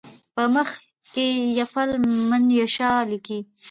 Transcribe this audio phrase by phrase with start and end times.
[0.33, 0.69] په مخ
[1.13, 1.25] کې
[1.59, 1.89] یفل
[2.29, 3.39] من یشاء لیکي.